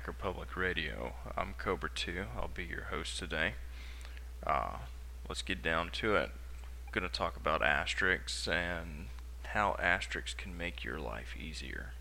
Hacker 0.00 0.12
Public 0.14 0.56
Radio. 0.56 1.12
I'm 1.36 1.52
Cobra 1.58 1.90
2. 1.94 2.24
I'll 2.34 2.48
be 2.48 2.64
your 2.64 2.84
host 2.84 3.18
today. 3.18 3.52
Uh, 4.46 4.78
let's 5.28 5.42
get 5.42 5.62
down 5.62 5.90
to 5.90 6.16
it. 6.16 6.30
I'm 6.86 6.92
going 6.92 7.06
to 7.06 7.12
talk 7.12 7.36
about 7.36 7.62
asterisks 7.62 8.48
and 8.48 9.08
how 9.48 9.76
asterisks 9.78 10.32
can 10.32 10.56
make 10.56 10.84
your 10.84 10.98
life 10.98 11.36
easier. 11.38 11.92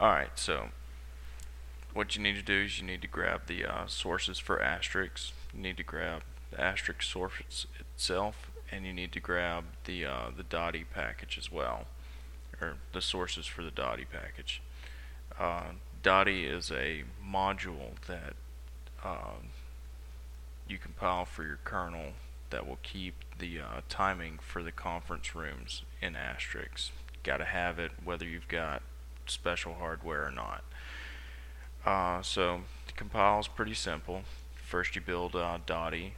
Alright, 0.00 0.38
so 0.38 0.70
what 1.92 2.16
you 2.16 2.22
need 2.22 2.36
to 2.36 2.42
do 2.42 2.64
is 2.64 2.80
you 2.80 2.86
need 2.86 3.02
to 3.02 3.08
grab 3.08 3.42
the 3.46 3.66
uh, 3.66 3.86
sources 3.88 4.38
for 4.38 4.62
asterisks. 4.62 5.34
You 5.54 5.60
need 5.60 5.76
to 5.76 5.82
grab 5.82 6.22
the 6.50 6.58
asterisk 6.58 7.02
source 7.02 7.66
itself, 7.78 8.50
and 8.72 8.86
you 8.86 8.94
need 8.94 9.12
to 9.12 9.20
grab 9.20 9.64
the 9.84 10.06
uh, 10.06 10.30
the 10.34 10.44
DAHDI 10.44 10.86
package 10.94 11.36
as 11.36 11.52
well, 11.52 11.88
or 12.58 12.76
the 12.94 13.02
sources 13.02 13.44
for 13.44 13.62
the 13.62 13.70
DAHDI 13.70 14.06
package. 14.10 14.62
Uh, 15.38 15.72
DAHDI 16.06 16.48
is 16.48 16.70
a 16.70 17.02
module 17.28 17.96
that 18.06 18.34
um, 19.04 19.50
you 20.68 20.78
compile 20.78 21.24
for 21.24 21.42
your 21.42 21.58
kernel 21.64 22.12
that 22.50 22.64
will 22.64 22.78
keep 22.84 23.16
the 23.36 23.58
uh, 23.58 23.80
timing 23.88 24.38
for 24.40 24.62
the 24.62 24.70
conference 24.70 25.34
rooms 25.34 25.82
in 26.00 26.14
asterisks. 26.14 26.92
Got 27.24 27.38
to 27.38 27.44
have 27.44 27.80
it 27.80 27.90
whether 28.04 28.24
you've 28.24 28.46
got 28.46 28.82
special 29.26 29.74
hardware 29.74 30.24
or 30.24 30.30
not. 30.30 30.62
Uh, 31.84 32.22
so 32.22 32.60
compile 32.94 33.40
is 33.40 33.48
pretty 33.48 33.74
simple. 33.74 34.22
First 34.54 34.94
you 34.94 35.02
build 35.02 35.34
uh, 35.34 35.58
DAHDI, 35.66 36.12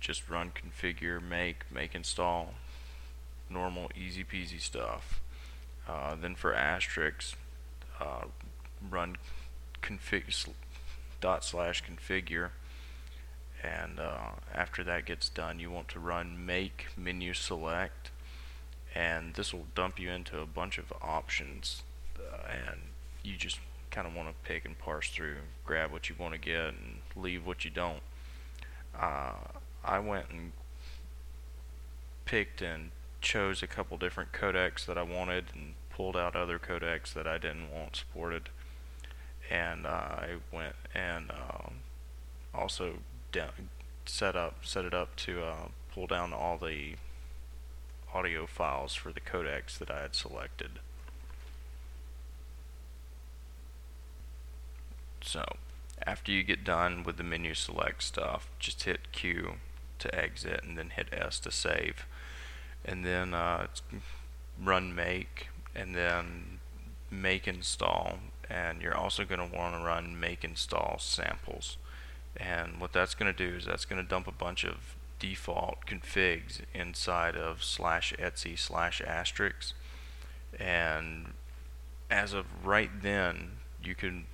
just 0.00 0.28
run 0.28 0.50
configure, 0.50 1.22
make, 1.22 1.62
make 1.72 1.94
install, 1.94 2.54
normal 3.48 3.92
easy 3.96 4.24
peasy 4.24 4.60
stuff. 4.60 5.20
Uh, 5.88 6.16
then 6.20 6.34
for 6.34 6.52
asterisks, 6.52 7.36
uh, 8.00 8.24
run 8.88 9.16
config 9.82 10.48
dot 11.20 11.44
slash 11.44 11.82
configure. 11.84 12.50
And 13.62 14.00
uh, 14.00 14.32
after 14.54 14.82
that 14.84 15.04
gets 15.04 15.28
done 15.28 15.58
you 15.58 15.70
want 15.70 15.88
to 15.88 16.00
run 16.00 16.46
make 16.46 16.86
menu 16.96 17.34
select. 17.34 18.10
And 18.94 19.34
this 19.34 19.52
will 19.52 19.66
dump 19.74 19.98
you 19.98 20.10
into 20.10 20.40
a 20.40 20.46
bunch 20.46 20.78
of 20.78 20.92
options 21.00 21.82
uh, 22.18 22.38
and 22.50 22.80
you 23.22 23.36
just 23.36 23.60
kind 23.90 24.06
of 24.06 24.14
want 24.14 24.28
to 24.28 24.48
pick 24.48 24.64
and 24.64 24.78
parse 24.78 25.10
through 25.10 25.36
grab 25.64 25.92
what 25.92 26.08
you 26.08 26.14
want 26.18 26.32
to 26.32 26.40
get 26.40 26.68
and 26.68 27.00
leave 27.16 27.46
what 27.46 27.64
you 27.64 27.70
don't. 27.70 28.02
Uh, 28.98 29.32
I 29.84 29.98
went 29.98 30.30
and 30.30 30.52
picked 32.24 32.62
and 32.62 32.90
chose 33.20 33.62
a 33.62 33.66
couple 33.66 33.96
different 33.96 34.32
codecs 34.32 34.86
that 34.86 34.96
I 34.96 35.02
wanted 35.02 35.46
and 35.54 35.74
pulled 35.90 36.16
out 36.16 36.36
other 36.36 36.58
codecs 36.58 37.12
that 37.12 37.26
I 37.26 37.38
didn't 37.38 37.70
want 37.70 37.96
supported 37.96 38.48
and 39.50 39.86
uh, 39.86 39.88
I 39.88 40.36
went 40.52 40.76
and 40.94 41.30
um, 41.30 41.74
also 42.54 42.94
set 44.06 44.36
up 44.36 44.64
set 44.64 44.84
it 44.84 44.94
up 44.94 45.16
to 45.16 45.42
uh, 45.42 45.68
pull 45.92 46.06
down 46.06 46.32
all 46.32 46.56
the 46.58 46.94
audio 48.14 48.46
files 48.46 48.94
for 48.94 49.12
the 49.12 49.20
codecs 49.20 49.78
that 49.78 49.90
I 49.90 50.02
had 50.02 50.14
selected. 50.14 50.78
So 55.22 55.44
after 56.06 56.32
you 56.32 56.42
get 56.42 56.64
done 56.64 57.04
with 57.04 57.16
the 57.18 57.22
menu 57.22 57.54
select 57.54 58.02
stuff, 58.02 58.48
just 58.58 58.84
hit 58.84 59.12
Q 59.12 59.54
to 59.98 60.14
exit 60.14 60.62
and 60.64 60.78
then 60.78 60.90
hit 60.90 61.08
S 61.12 61.38
to 61.40 61.50
save. 61.50 62.06
And 62.84 63.04
then 63.04 63.34
uh, 63.34 63.66
run 64.60 64.94
make 64.94 65.48
and 65.74 65.94
then 65.94 66.60
make 67.10 67.46
install 67.46 68.18
and 68.50 68.82
you're 68.82 68.96
also 68.96 69.24
going 69.24 69.38
to 69.38 69.56
want 69.56 69.76
to 69.76 69.84
run 69.84 70.18
make 70.18 70.42
install 70.42 70.98
samples. 70.98 71.78
And 72.36 72.80
what 72.80 72.92
that's 72.92 73.14
going 73.14 73.32
to 73.32 73.48
do 73.48 73.56
is 73.56 73.64
that's 73.64 73.84
going 73.84 74.02
to 74.02 74.08
dump 74.08 74.26
a 74.26 74.32
bunch 74.32 74.64
of 74.64 74.96
default 75.20 75.86
configs 75.86 76.62
inside 76.74 77.36
of 77.36 77.62
slash 77.62 78.12
etsy 78.18 78.58
slash 78.58 79.02
asterisks 79.06 79.74
and 80.58 81.34
as 82.10 82.32
of 82.32 82.46
right 82.64 83.02
then 83.02 83.50
you 83.84 83.94
can 83.94 84.24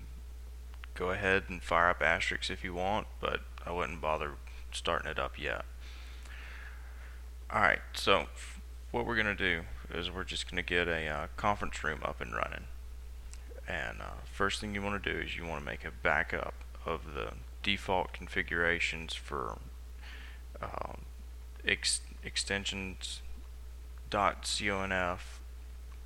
go 0.95 1.11
ahead 1.11 1.43
and 1.49 1.61
fire 1.61 1.91
up 1.91 2.01
asterisk 2.01 2.51
if 2.51 2.63
you 2.63 2.73
want 2.73 3.09
but 3.21 3.41
I 3.67 3.73
wouldn't 3.73 4.01
bother 4.01 4.35
starting 4.71 5.11
it 5.11 5.19
up 5.19 5.41
yet. 5.41 5.65
Alright 7.53 7.81
so 7.93 8.27
what 8.93 9.05
we're 9.05 9.21
going 9.21 9.27
to 9.27 9.35
do 9.35 9.63
is 9.93 10.09
we're 10.09 10.23
just 10.23 10.49
going 10.49 10.63
to 10.63 10.69
get 10.69 10.87
a 10.87 11.09
uh, 11.09 11.27
conference 11.37 11.83
room 11.83 11.99
up 12.05 12.21
and 12.21 12.33
running 12.33 12.67
and 13.69 14.01
uh, 14.01 14.23
first 14.33 14.61
thing 14.61 14.75
you 14.75 14.83
want 14.83 15.03
to 15.03 15.13
do 15.13 15.19
is 15.19 15.37
you 15.37 15.45
want 15.45 15.61
to 15.61 15.67
make 15.67 15.85
a 15.85 15.91
backup 15.91 16.55
of 16.85 17.15
the 17.15 17.33
default 17.63 18.13
configurations 18.13 19.15
for 19.15 19.59
um, 20.63 21.03
ex 21.67 22.01
extensions 22.25 23.23
.conf, 24.11 25.41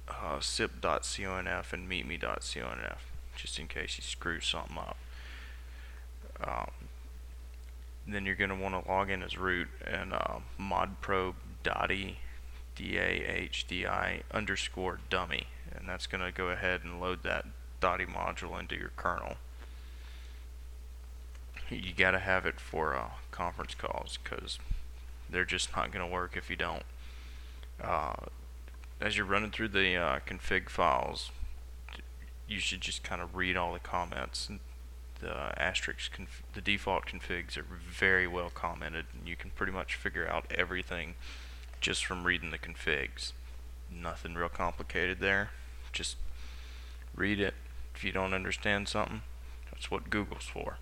uh, 0.09 0.41
sip.conf, 0.41 1.73
and 1.73 1.89
meetme.conf, 1.91 3.13
just 3.37 3.59
in 3.59 3.69
case 3.69 3.99
you 3.99 4.03
screw 4.03 4.41
something 4.41 4.79
up. 4.79 4.97
Um, 6.43 6.71
then 8.07 8.25
you're 8.25 8.35
going 8.35 8.51
to 8.51 8.57
want 8.57 8.83
to 8.83 8.91
log 8.91 9.11
in 9.11 9.23
as 9.23 9.37
root 9.37 9.69
and 9.87 10.13
uh, 10.13 10.39
modprobe.dahdi, 10.59 12.17
D-A-H-D-I 12.75 14.23
underscore 14.33 15.01
dummy 15.11 15.47
and 15.75 15.89
that's 15.89 16.07
going 16.07 16.25
to 16.25 16.33
go 16.33 16.49
ahead 16.49 16.83
and 16.85 17.01
load 17.01 17.23
that 17.23 17.47
DAHDI 17.81 18.07
module 18.07 18.59
into 18.59 18.77
your 18.77 18.91
kernel. 18.97 19.37
You 21.71 21.93
got 21.97 22.13
to 22.13 22.19
have 22.19 22.47
it 22.47 22.59
for 22.59 22.97
uh, 22.97 23.11
conference 23.31 23.75
calls 23.75 24.19
because 24.23 24.59
they're 25.31 25.45
just 25.45 25.75
not 25.77 25.93
going 25.93 26.05
to 26.05 26.13
work 26.13 26.37
if 26.37 26.51
you 26.51 26.57
don't. 26.57 26.83
Uh, 27.83 28.15
as 29.01 29.17
you're 29.17 29.27
running 29.27 29.51
through 29.51 29.69
the 29.69 29.97
uh, 29.97 30.19
config 30.27 30.69
files, 30.69 31.31
you 32.49 32.59
should 32.59 32.81
just 32.81 33.03
kind 33.03 33.23
of 33.23 33.37
read 33.37 33.57
all 33.57 33.73
the 33.73 33.79
comments. 33.79 34.51
The 35.21 35.61
asterisk, 35.61 36.19
the 36.55 36.61
default 36.61 37.07
configs 37.07 37.57
are 37.57 37.65
very 37.89 38.27
well 38.27 38.51
commented, 38.51 39.07
and 39.17 39.29
you 39.29 39.37
can 39.37 39.51
pretty 39.51 39.73
much 39.73 39.95
figure 39.95 40.29
out 40.29 40.47
everything 40.51 41.15
just 41.81 42.05
from 42.05 42.25
reading 42.25 42.51
the 42.51 42.59
configs. 42.59 43.33
Nothing 43.91 44.35
real 44.35 44.49
complicated 44.49 45.21
there. 45.21 45.51
Just 45.93 46.17
read 47.15 47.41
it. 47.41 47.55
If 47.95 48.05
you 48.05 48.13
don't 48.13 48.35
understand 48.35 48.89
something, 48.89 49.23
that's 49.71 49.91
what 49.91 50.11
Google's 50.11 50.45
for. 50.45 50.79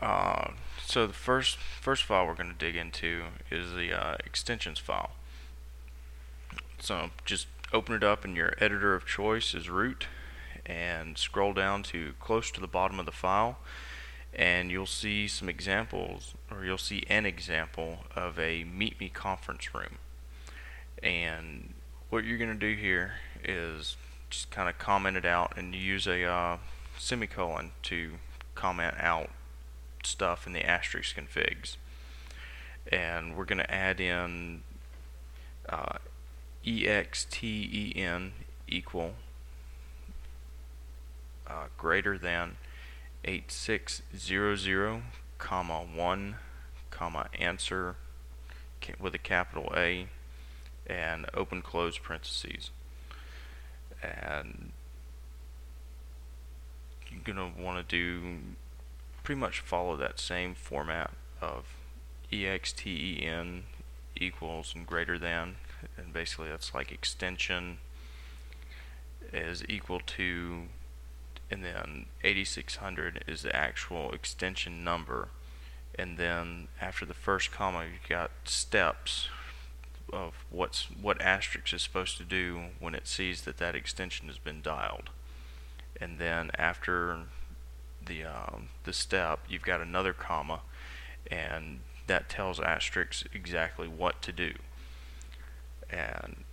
Uh, 0.00 0.50
so 0.84 1.06
the 1.06 1.14
first 1.14 1.56
first 1.56 2.04
file 2.04 2.26
we're 2.26 2.34
going 2.34 2.52
to 2.52 2.58
dig 2.58 2.76
into 2.76 3.24
is 3.50 3.72
the 3.72 3.92
uh, 3.92 4.16
extensions 4.24 4.78
file. 4.78 5.12
So 6.78 7.10
just 7.24 7.46
open 7.72 7.94
it 7.94 8.04
up 8.04 8.24
in 8.24 8.36
your 8.36 8.54
editor 8.60 8.94
of 8.94 9.06
choice 9.06 9.54
is 9.54 9.70
root 9.70 10.06
and 10.64 11.16
scroll 11.16 11.52
down 11.52 11.82
to 11.82 12.12
close 12.20 12.50
to 12.50 12.60
the 12.60 12.66
bottom 12.66 13.00
of 13.00 13.06
the 13.06 13.12
file 13.12 13.58
and 14.34 14.70
you'll 14.70 14.86
see 14.86 15.26
some 15.26 15.48
examples 15.48 16.34
or 16.50 16.64
you'll 16.64 16.76
see 16.76 17.04
an 17.08 17.24
example 17.24 18.00
of 18.14 18.38
a 18.38 18.64
meet 18.64 19.00
me 19.00 19.08
conference 19.08 19.74
room 19.74 19.98
and 21.02 21.72
what 22.10 22.24
you're 22.24 22.38
going 22.38 22.52
to 22.52 22.58
do 22.58 22.80
here 22.80 23.14
is 23.44 23.96
just 24.30 24.50
kind 24.50 24.68
of 24.68 24.78
comment 24.78 25.16
it 25.16 25.24
out 25.24 25.52
and 25.56 25.74
use 25.74 26.06
a 26.06 26.24
uh, 26.24 26.58
semicolon 26.98 27.72
to 27.82 28.12
comment 28.54 28.94
out 28.98 29.30
stuff 30.04 30.46
in 30.46 30.52
the 30.52 30.64
asterisk 30.64 31.16
configs 31.16 31.76
and 32.90 33.36
we're 33.36 33.44
going 33.44 33.58
to 33.58 33.70
add 33.70 34.00
in 34.00 34.62
uh, 35.68 35.98
exten 36.64 38.30
equal 38.68 39.14
uh, 41.46 41.64
greater 41.76 42.16
than 42.16 42.56
8600 43.24 45.02
comma 45.38 45.84
1 45.94 46.36
comma 46.90 47.28
answer 47.38 47.96
with 49.00 49.14
a 49.14 49.18
capital 49.18 49.72
A 49.76 50.06
and 50.86 51.26
open 51.34 51.62
close 51.62 51.98
parentheses. 51.98 52.70
And 54.02 54.72
you're 57.10 57.22
gonna 57.24 57.50
want 57.58 57.76
to 57.76 57.82
do 57.82 58.38
pretty 59.22 59.40
much 59.40 59.60
follow 59.60 59.96
that 59.96 60.20
same 60.20 60.54
format 60.54 61.10
of 61.40 61.64
exten 62.32 63.62
equals 64.16 64.72
and 64.74 64.86
greater 64.86 65.18
than 65.18 65.56
and 65.96 66.12
basically 66.12 66.48
that's 66.48 66.74
like 66.74 66.90
extension 66.90 67.78
is 69.32 69.64
equal 69.68 70.00
to 70.00 70.62
and 71.50 71.64
then 71.64 72.06
8600 72.24 73.24
is 73.28 73.42
the 73.42 73.54
actual 73.54 74.10
extension 74.10 74.82
number. 74.82 75.28
And 75.96 76.18
then 76.18 76.68
after 76.80 77.06
the 77.06 77.14
first 77.14 77.52
comma 77.52 77.84
you've 77.84 78.08
got 78.08 78.30
steps 78.44 79.28
of 80.12 80.44
what's 80.50 80.84
what 81.00 81.20
asterisk 81.20 81.72
is 81.72 81.82
supposed 81.82 82.16
to 82.16 82.24
do 82.24 82.66
when 82.78 82.94
it 82.94 83.06
sees 83.06 83.42
that 83.42 83.58
that 83.58 83.74
extension 83.74 84.28
has 84.28 84.38
been 84.38 84.62
dialed 84.62 85.10
and 86.00 86.18
then 86.18 86.50
after 86.58 87.24
the 88.04 88.24
um, 88.24 88.68
the 88.84 88.92
step, 88.92 89.40
you've 89.48 89.62
got 89.62 89.80
another 89.80 90.12
comma, 90.12 90.60
and 91.30 91.80
that 92.06 92.28
tells 92.28 92.60
asterisk 92.60 93.26
exactly 93.34 93.88
what 93.88 94.22
to 94.22 94.32
do. 94.32 94.54
And 95.90 96.44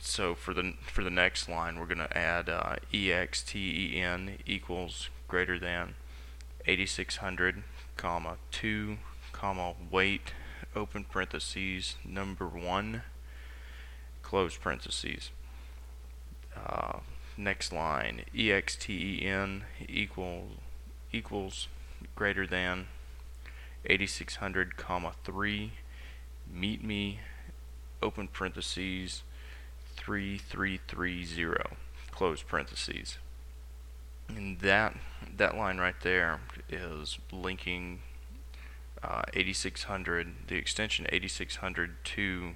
so 0.00 0.34
for 0.34 0.54
the 0.54 0.74
for 0.86 1.02
the 1.02 1.10
next 1.10 1.48
line, 1.48 1.78
we're 1.78 1.86
going 1.86 1.98
to 1.98 2.16
add 2.16 2.48
uh, 2.48 2.76
exten 2.92 4.38
equals 4.46 5.08
greater 5.28 5.58
than 5.58 5.94
8600 6.66 7.62
comma 7.96 8.36
2 8.50 8.98
comma 9.32 9.74
wait 9.90 10.32
open 10.74 11.04
parentheses 11.04 11.96
number 12.04 12.46
1 12.46 13.02
close 14.22 14.56
parentheses. 14.56 15.30
Uh, 16.56 16.98
next 17.36 17.72
line 17.72 18.22
exten 18.34 19.62
equals 19.88 20.52
equals 21.12 21.68
greater 22.14 22.46
than 22.46 22.86
8600 23.86 24.76
comma 24.76 25.12
3 25.24 25.72
meet 26.50 26.84
me 26.84 27.20
open 28.02 28.28
parentheses 28.28 29.22
3330 29.96 31.76
close 32.10 32.42
parentheses. 32.42 33.18
And 34.28 34.60
that 34.60 34.96
that 35.36 35.56
line 35.56 35.78
right 35.78 36.00
there 36.02 36.40
is 36.68 37.18
linking 37.30 38.00
uh, 39.02 39.22
8600 39.34 40.48
the 40.48 40.56
extension 40.56 41.06
8600 41.10 42.04
to 42.04 42.52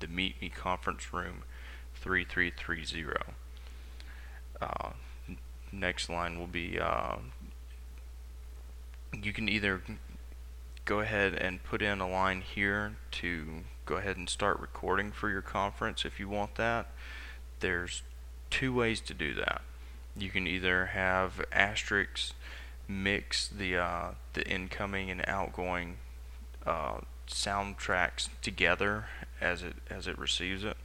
the 0.00 0.06
meet 0.06 0.40
me 0.40 0.48
conference 0.48 1.12
room 1.12 1.42
3330 1.94 3.34
uh, 4.60 4.90
next 5.72 6.08
line 6.08 6.38
will 6.38 6.46
be 6.46 6.78
uh, 6.78 7.16
you 9.22 9.32
can 9.32 9.48
either 9.48 9.82
go 10.84 11.00
ahead 11.00 11.34
and 11.34 11.62
put 11.64 11.82
in 11.82 12.00
a 12.00 12.08
line 12.08 12.40
here 12.40 12.96
to 13.10 13.46
go 13.84 13.96
ahead 13.96 14.16
and 14.16 14.28
start 14.28 14.58
recording 14.58 15.12
for 15.12 15.28
your 15.28 15.42
conference 15.42 16.04
if 16.04 16.18
you 16.18 16.28
want 16.28 16.54
that. 16.54 16.90
There's 17.60 18.02
two 18.50 18.72
ways 18.72 19.00
to 19.02 19.14
do 19.14 19.34
that. 19.34 19.60
You 20.16 20.30
can 20.30 20.46
either 20.46 20.86
have 20.86 21.44
asterisks 21.52 22.32
mix 22.88 23.46
the 23.46 23.76
uh, 23.76 24.10
the 24.32 24.48
incoming 24.48 25.10
and 25.10 25.22
outgoing 25.28 25.98
uh, 26.66 26.98
soundtracks 27.28 28.28
together 28.42 29.06
as 29.40 29.62
it 29.62 29.76
as 29.90 30.06
it 30.06 30.18
receives 30.18 30.64
it, 30.64 30.76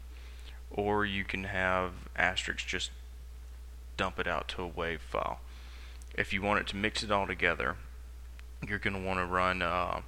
or 0.69 1.05
you 1.05 1.23
can 1.23 1.45
have 1.45 1.93
asterisks 2.15 2.63
just 2.63 2.91
dump 3.95 4.19
it 4.19 4.27
out 4.27 4.47
to 4.49 4.63
a 4.63 4.69
WAV 4.69 4.99
file. 4.99 5.39
If 6.15 6.33
you 6.33 6.41
want 6.41 6.59
it 6.59 6.67
to 6.67 6.75
mix 6.75 7.03
it 7.03 7.11
all 7.11 7.25
together, 7.25 7.77
you're 8.67 8.79
going 8.79 8.95
to 8.95 9.01
want 9.01 9.19
to 9.19 9.25
run 9.25 9.61
uh, 9.61 10.01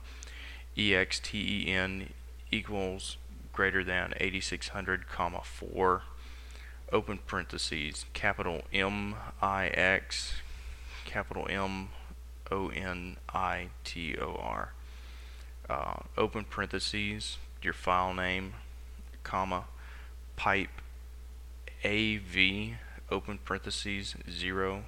exten 0.78 2.10
equals 2.52 3.18
greater 3.54 3.84
than 3.84 4.14
8600 4.20 5.08
comma 5.08 5.42
4 5.44 6.02
open 6.92 7.20
parentheses 7.26 8.06
capital 8.14 8.62
M 8.74 9.16
I 9.42 9.68
X 9.68 10.34
capital 11.06 11.48
M 11.50 11.90
O 12.52 12.68
N 12.68 13.18
I 13.34 13.70
T 13.84 14.16
O 14.18 14.36
R 14.36 14.74
uh, 15.70 15.96
open 16.18 16.44
parentheses 16.44 17.38
your 17.62 17.74
file 17.74 18.14
name 18.14 18.54
comma 19.24 19.66
pipe 20.36 20.82
AV 21.84 22.76
open 23.10 23.40
parentheses 23.44 24.16
0 24.30 24.84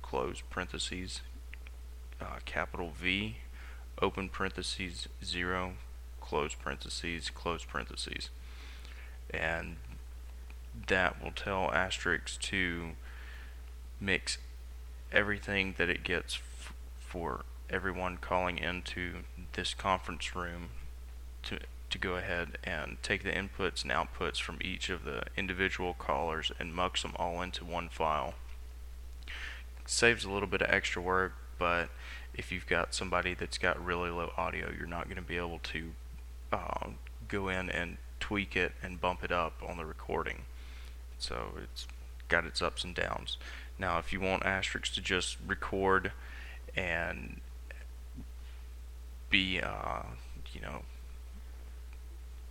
close 0.00 0.42
parentheses 0.48 1.20
uh, 2.20 2.38
capital 2.44 2.92
V 2.96 3.36
open 4.00 4.28
parentheses 4.28 5.08
0 5.24 5.74
close 6.20 6.54
parentheses 6.54 7.28
close 7.28 7.64
parentheses. 7.64 8.30
And 9.30 9.76
that 10.86 11.22
will 11.22 11.32
tell 11.32 11.70
Asterisk 11.72 12.40
to 12.40 12.92
mix 14.00 14.38
everything 15.12 15.74
that 15.78 15.88
it 15.88 16.02
gets 16.02 16.36
f- 16.36 16.72
for 16.98 17.44
everyone 17.70 18.16
calling 18.16 18.58
into 18.58 19.16
this 19.52 19.74
conference 19.74 20.34
room 20.34 20.70
to 21.42 21.58
to 21.92 21.98
go 21.98 22.14
ahead 22.16 22.56
and 22.64 22.96
take 23.02 23.22
the 23.22 23.30
inputs 23.30 23.82
and 23.82 23.92
outputs 23.92 24.40
from 24.40 24.58
each 24.62 24.88
of 24.88 25.04
the 25.04 25.22
individual 25.36 25.92
callers 25.92 26.50
and 26.58 26.74
mux 26.74 27.02
them 27.02 27.12
all 27.16 27.42
into 27.42 27.64
one 27.66 27.88
file. 27.88 28.34
Saves 29.84 30.24
a 30.24 30.30
little 30.30 30.48
bit 30.48 30.62
of 30.62 30.70
extra 30.70 31.02
work, 31.02 31.34
but 31.58 31.90
if 32.34 32.50
you've 32.50 32.66
got 32.66 32.94
somebody 32.94 33.34
that's 33.34 33.58
got 33.58 33.84
really 33.84 34.08
low 34.08 34.32
audio, 34.38 34.70
you're 34.76 34.86
not 34.86 35.04
going 35.04 35.16
to 35.16 35.22
be 35.22 35.36
able 35.36 35.60
to 35.62 35.90
uh, 36.50 36.88
go 37.28 37.48
in 37.48 37.68
and 37.68 37.98
tweak 38.20 38.56
it 38.56 38.72
and 38.82 39.00
bump 39.00 39.22
it 39.22 39.30
up 39.30 39.62
on 39.66 39.76
the 39.76 39.84
recording. 39.84 40.42
So 41.18 41.48
it's 41.62 41.86
got 42.28 42.46
its 42.46 42.62
ups 42.62 42.84
and 42.84 42.94
downs. 42.94 43.36
Now, 43.78 43.98
if 43.98 44.12
you 44.12 44.20
want 44.20 44.44
Asterisk 44.44 44.94
to 44.94 45.00
just 45.00 45.36
record 45.46 46.12
and 46.76 47.40
be, 49.30 49.60
uh, 49.60 50.02
you 50.52 50.60
know, 50.60 50.82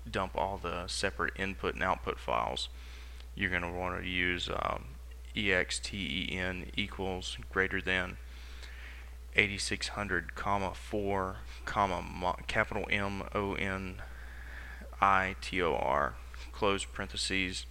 dump 0.10 0.34
all 0.36 0.60
the 0.62 0.88
separate 0.88 1.34
input 1.38 1.76
and 1.76 1.84
output 1.84 2.20
files, 2.20 2.70
you're 3.36 3.50
going 3.50 3.62
to 3.62 3.72
want 3.72 4.02
to 4.02 4.08
use 4.08 4.50
um, 4.50 4.86
exten 5.36 6.66
equals 6.76 7.38
greater 7.52 7.82
than 7.82 8.18
8600 9.36 10.36
comma 10.36 10.74
4 10.74 11.38
comma 11.66 12.36
capital 12.48 12.86
M 12.90 13.24
O 13.34 13.54
N 13.54 14.02
I 15.00 15.36
T 15.42 15.62
O 15.62 15.74
R 15.74 16.16
close 16.52 16.84
parentheses 16.84 17.66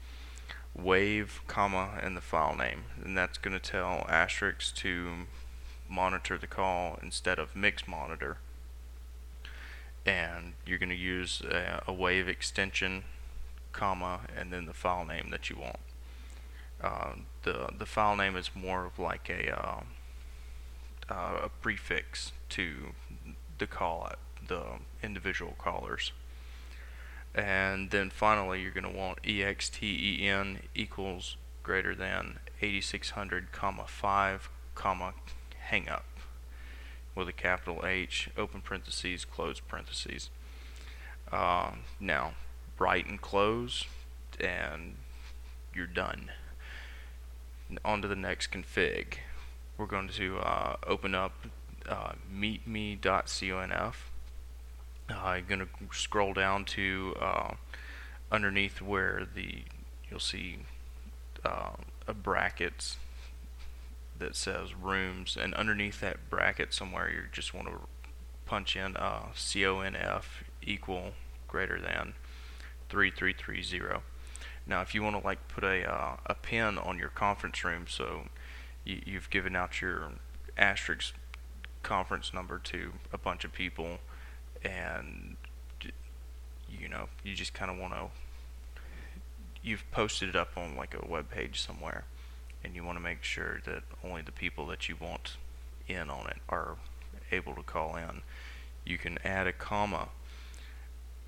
wave, 0.74 1.42
comma, 1.46 1.98
and 2.02 2.16
the 2.16 2.20
file 2.20 2.56
name. 2.56 2.84
And 3.02 3.16
that's 3.16 3.38
going 3.38 3.58
to 3.58 3.70
tell 3.70 4.06
Asterisk 4.08 4.74
to 4.76 5.26
monitor 5.88 6.38
the 6.38 6.46
call 6.46 6.98
instead 7.02 7.38
of 7.38 7.56
mix 7.56 7.86
monitor. 7.88 8.38
And 10.06 10.54
you're 10.64 10.78
going 10.78 10.90
to 10.90 10.94
use 10.94 11.42
a, 11.42 11.82
a, 11.86 11.92
wave 11.92 12.28
extension, 12.28 13.04
comma, 13.72 14.20
and 14.36 14.52
then 14.52 14.66
the 14.66 14.72
file 14.72 15.04
name 15.04 15.28
that 15.30 15.50
you 15.50 15.56
want. 15.56 15.78
Uh, 16.82 17.12
the 17.42 17.68
the 17.76 17.84
file 17.84 18.16
name 18.16 18.36
is 18.36 18.50
more 18.54 18.86
of 18.86 18.98
like 18.98 19.28
a 19.28 19.54
uh, 19.54 19.80
uh, 21.10 21.40
a 21.44 21.48
prefix 21.60 22.32
to 22.48 22.94
the 23.58 23.66
call 23.66 24.10
the 24.48 24.62
individual 25.02 25.54
callers 25.58 26.12
and 27.34 27.90
then 27.90 28.10
finally 28.10 28.60
you're 28.60 28.72
going 28.72 28.84
to 28.84 28.90
want 28.90 29.22
exten 29.22 30.58
equals 30.74 31.36
greater 31.62 31.94
than 31.94 32.38
8600 32.60 33.52
comma 33.52 33.84
5 33.86 34.50
comma 34.74 35.14
hang 35.58 35.88
up 35.88 36.04
with 37.14 37.28
a 37.28 37.32
capital 37.32 37.84
H 37.86 38.30
open 38.36 38.60
parentheses 38.60 39.24
close 39.24 39.60
parentheses. 39.60 40.30
Uh, 41.30 41.72
now 42.00 42.32
write 42.78 43.06
and 43.06 43.20
close 43.20 43.84
and 44.40 44.96
you're 45.74 45.86
done. 45.86 46.30
On 47.84 48.02
to 48.02 48.08
the 48.08 48.16
next 48.16 48.50
config. 48.50 49.18
We're 49.76 49.86
going 49.86 50.08
to 50.08 50.38
uh, 50.38 50.76
open 50.86 51.14
up 51.14 51.32
uh, 51.88 52.12
meetme.conf 52.32 54.09
I'm 55.12 55.46
going 55.46 55.60
to 55.60 55.68
scroll 55.92 56.32
down 56.32 56.64
to 56.66 57.14
uh, 57.20 57.54
underneath 58.30 58.80
where 58.80 59.26
the 59.34 59.64
you'll 60.10 60.20
see 60.20 60.58
uh, 61.44 61.70
a 62.06 62.14
bracket 62.14 62.96
that 64.18 64.36
says 64.36 64.74
rooms, 64.74 65.36
and 65.40 65.54
underneath 65.54 66.00
that 66.00 66.28
bracket 66.28 66.74
somewhere 66.74 67.10
you 67.10 67.22
just 67.32 67.54
want 67.54 67.68
to 67.68 67.74
punch 68.46 68.76
in 68.76 68.96
uh, 68.96 69.26
conf 69.34 70.44
equal 70.62 71.12
greater 71.48 71.80
than 71.80 72.14
3330. 72.88 74.02
Now, 74.66 74.82
if 74.82 74.94
you 74.94 75.02
want 75.02 75.18
to 75.18 75.24
like 75.24 75.48
put 75.48 75.64
a 75.64 75.90
uh, 75.90 76.16
a 76.26 76.34
pin 76.34 76.78
on 76.78 76.98
your 76.98 77.08
conference 77.08 77.64
room, 77.64 77.86
so 77.88 78.28
you, 78.84 79.00
you've 79.04 79.30
given 79.30 79.56
out 79.56 79.80
your 79.80 80.12
asterisk 80.56 81.14
conference 81.82 82.34
number 82.34 82.58
to 82.58 82.92
a 83.12 83.18
bunch 83.18 83.44
of 83.44 83.52
people 83.52 83.98
and 84.64 85.36
you 86.68 86.88
know 86.88 87.08
you 87.24 87.34
just 87.34 87.54
kind 87.54 87.70
of 87.70 87.78
want 87.78 87.92
to 87.92 88.06
you've 89.62 89.84
posted 89.90 90.28
it 90.28 90.36
up 90.36 90.50
on 90.56 90.76
like 90.76 90.94
a 90.94 91.06
web 91.06 91.30
page 91.30 91.60
somewhere 91.60 92.04
and 92.62 92.74
you 92.74 92.84
want 92.84 92.96
to 92.96 93.02
make 93.02 93.22
sure 93.22 93.60
that 93.64 93.82
only 94.04 94.22
the 94.22 94.32
people 94.32 94.66
that 94.66 94.88
you 94.88 94.96
want 95.00 95.36
in 95.88 96.10
on 96.10 96.26
it 96.26 96.38
are 96.48 96.76
able 97.32 97.54
to 97.54 97.62
call 97.62 97.96
in 97.96 98.22
you 98.84 98.96
can 98.96 99.18
add 99.24 99.46
a 99.46 99.52
comma 99.52 100.08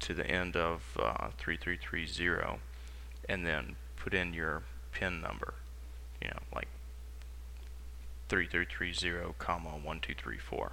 to 0.00 0.14
the 0.14 0.26
end 0.26 0.56
of 0.56 0.82
uh, 0.98 1.28
3330 1.38 2.58
and 3.28 3.46
then 3.46 3.76
put 3.96 4.14
in 4.14 4.32
your 4.32 4.62
pin 4.92 5.20
number 5.20 5.54
you 6.20 6.28
know 6.28 6.40
like 6.54 6.68
3330, 8.32 9.34
comma 9.38 9.68
1234. 9.84 10.72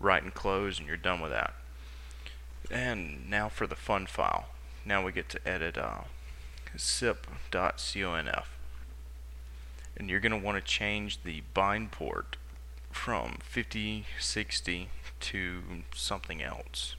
Write 0.00 0.22
and 0.22 0.34
close, 0.34 0.78
and 0.78 0.86
you're 0.86 0.96
done 0.96 1.20
with 1.20 1.30
that. 1.30 1.54
And 2.70 3.28
now 3.28 3.48
for 3.48 3.66
the 3.66 3.76
fun 3.76 4.06
file. 4.06 4.46
Now 4.84 5.04
we 5.04 5.12
get 5.12 5.28
to 5.30 5.48
edit 5.48 5.76
uh, 5.76 6.02
sip.conf. 6.76 8.48
And 9.96 10.08
you're 10.08 10.20
going 10.20 10.32
to 10.32 10.38
want 10.38 10.56
to 10.56 10.62
change 10.62 11.22
the 11.24 11.42
bind 11.54 11.90
port 11.90 12.36
from 12.90 13.38
5060 13.42 14.88
to 15.20 15.62
something 15.94 16.42
else. 16.42 16.94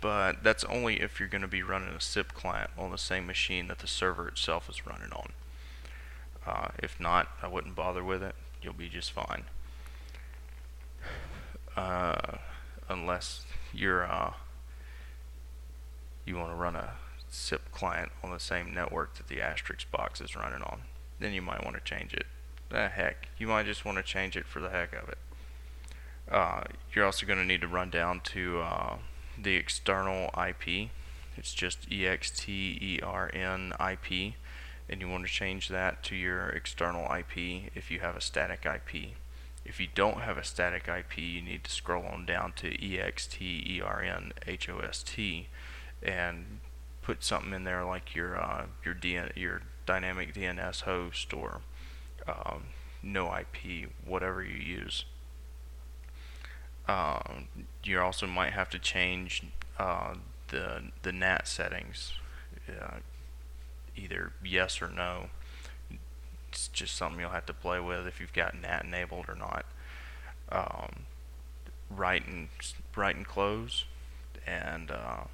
But 0.00 0.44
that's 0.44 0.62
only 0.64 1.00
if 1.00 1.18
you're 1.18 1.28
going 1.28 1.42
to 1.42 1.48
be 1.48 1.62
running 1.62 1.88
a 1.88 2.00
SIP 2.00 2.32
client 2.32 2.70
on 2.78 2.90
the 2.90 2.98
same 2.98 3.26
machine 3.26 3.66
that 3.68 3.80
the 3.80 3.86
server 3.86 4.28
itself 4.28 4.68
is 4.68 4.86
running 4.86 5.12
on. 5.12 5.32
Uh, 6.46 6.68
if 6.78 7.00
not, 7.00 7.28
I 7.42 7.48
wouldn't 7.48 7.74
bother 7.74 8.04
with 8.04 8.22
it. 8.22 8.36
You'll 8.62 8.74
be 8.74 8.88
just 8.88 9.10
fine. 9.10 9.44
Uh, 11.76 12.38
unless 12.88 13.44
you're 13.74 14.04
uh, 14.04 14.32
you 16.24 16.36
want 16.36 16.50
to 16.50 16.56
run 16.56 16.74
a 16.74 16.92
SIP 17.28 17.70
client 17.70 18.10
on 18.22 18.30
the 18.30 18.40
same 18.40 18.72
network 18.72 19.14
that 19.16 19.28
the 19.28 19.40
Asterisk 19.40 19.90
box 19.90 20.20
is 20.20 20.34
running 20.34 20.62
on, 20.62 20.82
then 21.20 21.32
you 21.32 21.42
might 21.42 21.64
want 21.64 21.76
to 21.76 21.82
change 21.82 22.12
it. 22.14 22.26
The 22.70 22.88
heck, 22.88 23.28
you 23.38 23.46
might 23.46 23.66
just 23.66 23.84
want 23.84 23.98
to 23.98 24.02
change 24.02 24.36
it 24.36 24.46
for 24.46 24.60
the 24.60 24.70
heck 24.70 24.92
of 24.94 25.08
it. 25.08 25.18
Uh, 26.30 26.64
you're 26.92 27.04
also 27.04 27.26
going 27.26 27.38
to 27.38 27.44
need 27.44 27.60
to 27.60 27.68
run 27.68 27.90
down 27.90 28.20
to 28.20 28.60
uh, 28.60 28.96
the 29.40 29.54
external 29.54 30.30
IP. 30.36 30.90
It's 31.36 31.54
just 31.54 31.86
EXTERN 31.90 33.72
IP, 33.78 34.34
and 34.88 35.00
you 35.00 35.08
want 35.08 35.26
to 35.26 35.32
change 35.32 35.68
that 35.68 36.02
to 36.04 36.16
your 36.16 36.48
external 36.48 37.04
IP 37.14 37.70
if 37.74 37.90
you 37.90 38.00
have 38.00 38.16
a 38.16 38.20
static 38.20 38.66
IP. 38.66 39.12
If 39.68 39.80
you 39.80 39.88
don't 39.92 40.20
have 40.20 40.38
a 40.38 40.44
static 40.44 40.86
IP, 40.88 41.18
you 41.18 41.42
need 41.42 41.64
to 41.64 41.70
scroll 41.70 42.06
on 42.06 42.24
down 42.24 42.52
to 42.56 42.68
EXTERNHOST 42.68 43.58
and 46.02 46.60
put 47.02 47.24
something 47.24 47.52
in 47.52 47.64
there 47.64 47.84
like 47.84 48.14
your 48.14 48.40
uh, 48.40 48.66
your 48.84 48.94
DN, 48.94 49.36
your 49.36 49.62
dynamic 49.84 50.34
DNS 50.34 50.82
host 50.82 51.34
or 51.34 51.62
um, 52.28 52.66
no 53.02 53.34
IP, 53.34 53.88
whatever 54.04 54.42
you 54.42 54.56
use. 54.56 55.04
Um, 56.88 57.48
you 57.82 58.00
also 58.00 58.26
might 58.28 58.52
have 58.52 58.70
to 58.70 58.78
change 58.78 59.42
uh, 59.78 60.14
the 60.48 60.84
the 61.02 61.12
NAT 61.12 61.48
settings, 61.48 62.12
uh, 62.68 62.98
either 63.96 64.32
yes 64.44 64.80
or 64.80 64.88
no. 64.88 65.30
It's 66.56 66.68
just 66.68 66.96
something 66.96 67.20
you'll 67.20 67.28
have 67.32 67.44
to 67.46 67.52
play 67.52 67.80
with 67.80 68.06
if 68.06 68.18
you've 68.18 68.32
got 68.32 68.58
NAT 68.58 68.82
enabled 68.86 69.28
or 69.28 69.34
not. 69.34 69.66
Um, 70.50 71.02
write 71.90 72.26
and 72.26 72.48
write 72.96 73.14
and 73.14 73.26
close, 73.26 73.84
and 74.46 74.90
uh, 74.90 75.24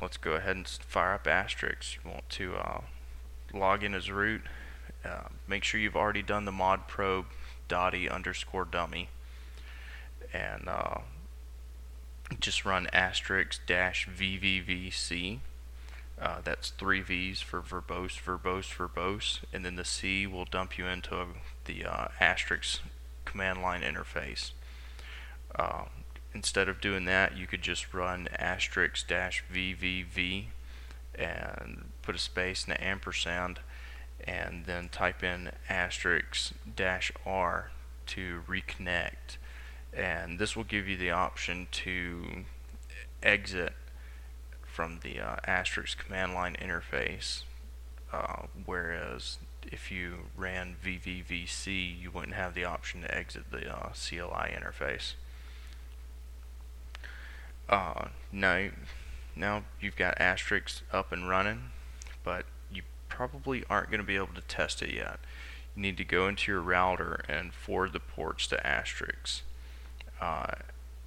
let's 0.00 0.16
go 0.16 0.32
ahead 0.32 0.56
and 0.56 0.66
fire 0.66 1.12
up 1.12 1.26
Asterisk. 1.26 1.98
You 2.02 2.10
want 2.10 2.30
to 2.30 2.54
uh, 2.54 2.80
log 3.52 3.84
in 3.84 3.92
as 3.92 4.10
root. 4.10 4.40
Uh, 5.04 5.28
make 5.46 5.62
sure 5.62 5.78
you've 5.78 5.94
already 5.94 6.22
done 6.22 6.46
the 6.46 6.52
mod 6.52 6.88
probe 6.88 7.26
DAHDI 7.68 8.10
underscore 8.10 8.64
dummy 8.64 9.10
and 10.32 10.70
uh, 10.70 11.00
just 12.40 12.64
run 12.64 12.86
asterisk 12.94 13.60
dash 13.66 14.08
vvvc. 14.08 15.40
Uh, 16.22 16.40
that's 16.44 16.70
three 16.70 17.00
V's 17.00 17.40
for 17.40 17.60
verbose, 17.60 18.20
verbose, 18.20 18.72
verbose, 18.72 19.40
and 19.52 19.64
then 19.64 19.74
the 19.74 19.84
C 19.84 20.26
will 20.26 20.44
dump 20.44 20.78
you 20.78 20.86
into 20.86 21.26
the 21.64 21.84
uh, 21.84 22.08
asterisk 22.20 22.80
command 23.24 23.60
line 23.60 23.82
interface. 23.82 24.52
Uh, 25.56 25.86
instead 26.32 26.68
of 26.68 26.80
doing 26.80 27.06
that, 27.06 27.36
you 27.36 27.48
could 27.48 27.62
just 27.62 27.92
run 27.92 28.28
asterisk 28.38 29.08
dash 29.08 29.42
vvv 29.52 30.44
and 31.16 31.90
put 32.02 32.14
a 32.14 32.18
space 32.18 32.64
and 32.64 32.74
an 32.74 32.80
ampersand, 32.80 33.58
and 34.22 34.64
then 34.66 34.88
type 34.88 35.24
in 35.24 35.50
asterisk 35.68 36.52
dash 36.76 37.10
r 37.26 37.72
to 38.06 38.42
reconnect 38.48 39.38
and 39.92 40.38
this 40.38 40.56
will 40.56 40.64
give 40.64 40.88
you 40.88 40.96
the 40.96 41.10
option 41.10 41.66
to 41.70 42.44
exit 43.22 43.74
from 44.72 45.00
the 45.02 45.20
uh, 45.20 45.36
asterisk 45.46 46.02
command 46.02 46.32
line 46.32 46.56
interface 46.60 47.42
uh, 48.10 48.46
whereas 48.64 49.38
if 49.70 49.90
you 49.90 50.14
ran 50.34 50.76
VVVC 50.82 52.00
you 52.00 52.10
wouldn't 52.10 52.34
have 52.34 52.54
the 52.54 52.64
option 52.64 53.02
to 53.02 53.14
exit 53.14 53.50
the 53.50 53.70
uh, 53.70 53.90
CLI 53.90 54.50
interface. 54.50 55.12
Uh, 57.68 58.06
now, 58.32 58.68
now 59.36 59.62
you've 59.78 59.96
got 59.96 60.18
asterisk 60.18 60.82
up 60.90 61.12
and 61.12 61.28
running 61.28 61.70
but 62.24 62.46
you 62.72 62.82
probably 63.10 63.64
aren't 63.68 63.90
going 63.90 64.00
to 64.00 64.06
be 64.06 64.16
able 64.16 64.34
to 64.34 64.40
test 64.42 64.80
it 64.80 64.94
yet. 64.94 65.18
You 65.76 65.82
need 65.82 65.98
to 65.98 66.04
go 66.04 66.28
into 66.28 66.50
your 66.50 66.62
router 66.62 67.22
and 67.28 67.52
forward 67.52 67.92
the 67.92 68.00
ports 68.00 68.46
to 68.48 68.66
asterisk 68.66 69.42
uh, 70.20 70.52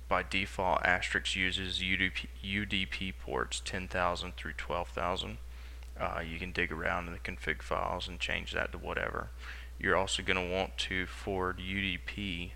by 0.07 0.23
default, 0.23 0.81
Asterisk 0.83 1.35
uses 1.35 1.79
UDP, 1.79 2.27
UDP 2.43 3.13
ports 3.19 3.61
10,000 3.63 4.35
through 4.35 4.53
12,000. 4.53 5.37
Uh, 5.99 6.21
you 6.27 6.37
can 6.37 6.51
dig 6.51 6.71
around 6.71 7.07
in 7.07 7.13
the 7.13 7.19
config 7.19 7.61
files 7.61 8.07
and 8.07 8.19
change 8.19 8.53
that 8.53 8.71
to 8.71 8.77
whatever. 8.77 9.29
You're 9.79 9.95
also 9.95 10.21
going 10.21 10.37
to 10.37 10.53
want 10.53 10.77
to 10.79 11.05
forward 11.05 11.57
UDP 11.57 12.51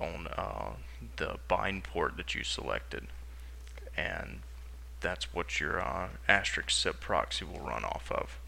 on 0.00 0.28
uh, 0.36 0.70
the 1.16 1.36
bind 1.46 1.84
port 1.84 2.16
that 2.16 2.34
you 2.34 2.44
selected, 2.44 3.06
and 3.96 4.40
that's 5.00 5.34
what 5.34 5.60
your 5.60 5.80
uh, 5.80 6.08
asterisk 6.28 6.70
SIP 6.70 7.00
proxy 7.00 7.44
will 7.44 7.60
run 7.60 7.84
off 7.84 8.10
of. 8.10 8.38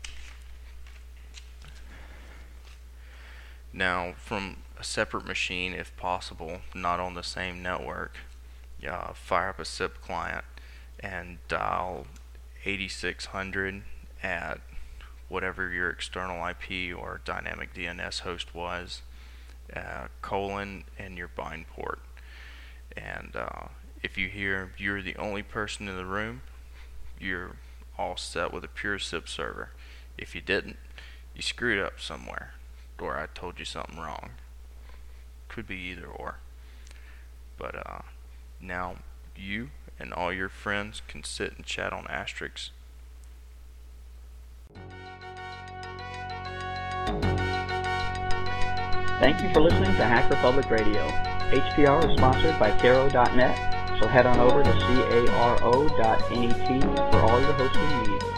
Now, 3.72 4.14
from 4.16 4.58
a 4.78 4.84
separate 4.84 5.26
machine 5.26 5.72
if 5.72 5.96
possible, 5.96 6.60
not 6.74 7.00
on 7.00 7.14
the 7.14 7.22
same 7.22 7.62
network. 7.62 8.16
Uh, 8.86 9.12
fire 9.12 9.50
up 9.50 9.58
a 9.58 9.64
SIP 9.64 10.00
client 10.00 10.44
and 11.00 11.38
dial 11.48 12.06
8600 12.64 13.82
at 14.22 14.60
whatever 15.28 15.70
your 15.70 15.90
external 15.90 16.46
IP 16.46 16.96
or 16.96 17.20
dynamic 17.24 17.74
DNS 17.74 18.20
host 18.20 18.54
was, 18.54 19.02
uh, 19.76 20.08
colon, 20.22 20.84
and 20.98 21.16
your 21.16 21.28
bind 21.28 21.68
port. 21.68 22.00
And 22.96 23.36
uh, 23.36 23.68
if 24.02 24.18
you 24.18 24.28
hear 24.28 24.72
you're 24.76 25.02
the 25.02 25.16
only 25.16 25.42
person 25.42 25.88
in 25.88 25.96
the 25.96 26.04
room, 26.04 26.42
you're 27.18 27.56
all 27.96 28.16
set 28.16 28.52
with 28.52 28.64
a 28.64 28.68
pure 28.68 28.98
SIP 28.98 29.28
server. 29.28 29.70
If 30.18 30.34
you 30.34 30.40
didn't, 30.40 30.76
you 31.34 31.42
screwed 31.42 31.80
up 31.80 32.00
somewhere, 32.00 32.54
or 33.00 33.19
I 33.19 33.26
told 33.35 33.59
you 33.59 33.64
something 33.64 33.99
wrong. 33.99 34.30
Could 35.49 35.66
be 35.66 35.76
either 35.76 36.07
or. 36.07 36.37
But 37.59 37.75
uh, 37.75 38.02
now 38.61 38.97
you 39.37 39.71
and 39.99 40.12
all 40.12 40.33
your 40.33 40.49
friends 40.49 41.02
can 41.09 41.25
sit 41.25 41.57
and 41.57 41.64
chat 41.64 41.92
on 41.92 42.07
Asterisk. 42.09 42.71
Thank 49.21 49.42
you 49.42 49.52
for 49.52 49.61
listening 49.61 49.95
to 49.97 50.04
Hacker 50.04 50.37
Public 50.37 50.71
Radio. 50.71 51.07
HPR 51.50 52.09
is 52.09 52.16
sponsored 52.16 52.59
by 52.59 52.71
Caro.net, 52.78 54.00
so 54.00 54.07
head 54.09 54.25
on 54.25 54.38
over 54.38 54.62
to 54.62 54.73
caro.net 54.73 56.21
for 57.11 57.19
all 57.19 57.40
your 57.40 57.52
hosting 57.52 58.11
needs. 58.11 58.29